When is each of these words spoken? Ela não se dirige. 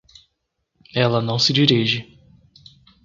Ela 0.95 1.21
não 1.21 1.37
se 1.37 1.53
dirige. 1.53 2.17